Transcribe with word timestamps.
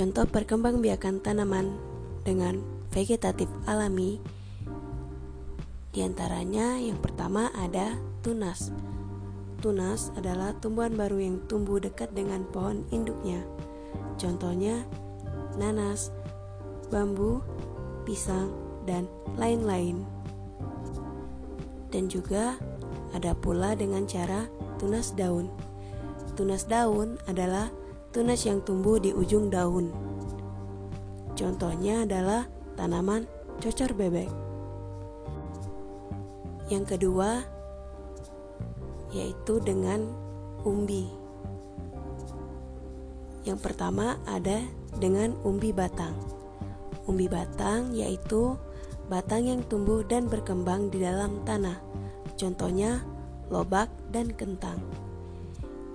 Contoh 0.00 0.24
perkembangbiakan 0.24 1.20
tanaman 1.20 1.76
dengan 2.24 2.64
vegetatif 2.88 3.52
alami 3.68 4.16
di 5.92 6.00
antaranya 6.00 6.80
yang 6.80 6.96
pertama 7.04 7.52
ada 7.52 8.00
tunas. 8.24 8.72
Tunas 9.60 10.08
adalah 10.16 10.56
tumbuhan 10.56 10.96
baru 10.96 11.20
yang 11.20 11.36
tumbuh 11.52 11.76
dekat 11.76 12.16
dengan 12.16 12.48
pohon 12.48 12.88
induknya. 12.88 13.44
Contohnya 14.16 14.88
nanas, 15.60 16.08
bambu, 16.88 17.44
pisang, 18.08 18.56
dan 18.88 19.04
lain-lain. 19.36 20.00
Dan 21.92 22.08
juga 22.08 22.56
ada 23.12 23.36
pula 23.36 23.76
dengan 23.76 24.08
cara 24.08 24.48
tunas 24.80 25.12
daun. 25.12 25.52
Tunas 26.40 26.64
daun 26.64 27.20
adalah 27.28 27.68
tunas 28.10 28.42
yang 28.42 28.58
tumbuh 28.66 28.98
di 28.98 29.14
ujung 29.14 29.54
daun. 29.54 29.94
Contohnya 31.38 32.02
adalah 32.02 32.50
tanaman 32.74 33.30
cocor 33.62 33.94
bebek. 33.94 34.30
Yang 36.66 36.84
kedua 36.96 37.46
yaitu 39.14 39.62
dengan 39.62 40.10
umbi. 40.66 41.06
Yang 43.46 43.58
pertama 43.62 44.18
ada 44.26 44.62
dengan 44.98 45.34
umbi 45.46 45.70
batang. 45.70 46.14
Umbi 47.06 47.30
batang 47.30 47.94
yaitu 47.94 48.58
batang 49.06 49.46
yang 49.46 49.62
tumbuh 49.66 50.02
dan 50.02 50.26
berkembang 50.26 50.90
di 50.90 51.02
dalam 51.02 51.42
tanah. 51.46 51.78
Contohnya 52.34 53.02
lobak 53.50 53.90
dan 54.14 54.30
kentang. 54.34 54.78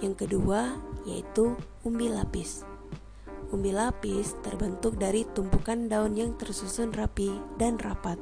Yang 0.00 0.26
kedua 0.26 0.80
yaitu 1.04 1.56
umbi 1.84 2.08
lapis. 2.08 2.64
Umbi 3.52 3.74
lapis 3.74 4.36
terbentuk 4.40 4.96
dari 4.96 5.28
tumpukan 5.28 5.88
daun 5.90 6.16
yang 6.16 6.36
tersusun 6.40 6.92
rapi 6.96 7.28
dan 7.60 7.76
rapat. 7.76 8.16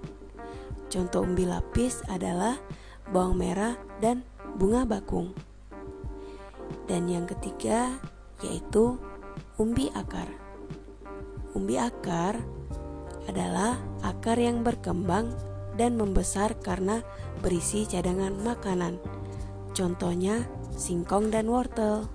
Contoh 0.89 1.23
umbi 1.23 1.45
lapis 1.45 2.01
adalah 2.09 2.57
bawang 3.13 3.39
merah 3.39 3.77
dan 4.03 4.25
bunga 4.57 4.89
bakung. 4.89 5.37
Dan 6.89 7.07
yang 7.07 7.29
ketiga 7.29 8.01
yaitu 8.41 8.97
umbi 9.61 9.93
akar. 9.93 10.27
Umbi 11.53 11.77
akar 11.77 12.41
adalah 13.29 13.77
akar 14.01 14.41
yang 14.41 14.65
berkembang 14.65 15.37
dan 15.77 15.95
membesar 16.01 16.57
karena 16.59 17.05
berisi 17.45 17.85
cadangan 17.85 18.35
makanan. 18.41 18.97
Contohnya 19.77 20.49
singkong 20.79 21.35
dan 21.35 21.51
wortel. 21.51 22.07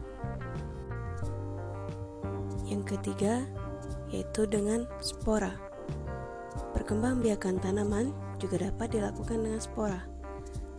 Yang 2.64 2.96
ketiga 2.96 3.44
yaitu 4.08 4.48
dengan 4.48 4.88
spora. 5.04 5.52
Perkembangbiakan 6.72 7.60
tanaman 7.60 8.16
juga 8.40 8.72
dapat 8.72 8.96
dilakukan 8.96 9.44
dengan 9.44 9.60
spora. 9.60 10.00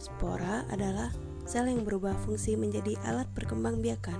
Spora 0.00 0.64
adalah 0.72 1.12
sel 1.44 1.68
yang 1.68 1.84
berubah 1.84 2.16
fungsi 2.24 2.56
menjadi 2.56 2.96
alat 3.04 3.28
perkembangbiakan. 3.36 4.16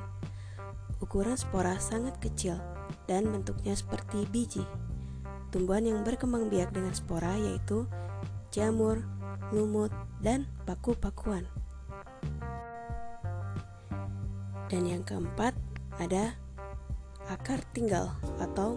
Ukuran 1.00 1.40
spora 1.40 1.80
sangat 1.80 2.20
kecil 2.20 2.60
dan 3.08 3.32
bentuknya 3.32 3.72
seperti 3.72 4.28
biji. 4.28 4.64
Tumbuhan 5.48 5.88
yang 5.88 6.04
berkembang 6.04 6.52
biak 6.52 6.76
dengan 6.76 6.92
spora 6.92 7.32
yaitu 7.40 7.88
jamur, 8.52 9.00
lumut, 9.54 9.94
dan 10.20 10.44
paku-pakuan. 10.68 11.48
Dan 14.74 14.90
yang 14.90 15.06
keempat 15.06 15.54
ada 16.02 16.34
akar 17.30 17.62
tinggal 17.70 18.10
atau 18.42 18.74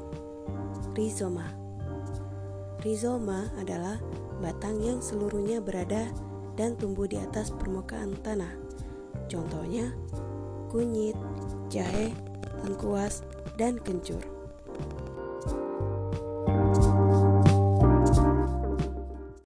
rizoma. 0.94 1.50
Rizoma 2.86 3.50
adalah 3.58 3.98
batang 4.38 4.78
yang 4.78 5.02
seluruhnya 5.02 5.58
berada 5.58 6.06
dan 6.54 6.78
tumbuh 6.78 7.10
di 7.10 7.18
atas 7.18 7.50
permukaan 7.50 8.14
tanah. 8.22 8.54
Contohnya 9.26 9.90
kunyit, 10.70 11.18
jahe, 11.74 12.14
lengkuas, 12.62 13.26
dan 13.58 13.82
kencur. 13.82 14.37